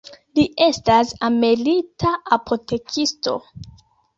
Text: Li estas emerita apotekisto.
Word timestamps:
Li 0.37 0.45
estas 0.67 1.11
emerita 1.27 2.15
apotekisto. 2.39 3.37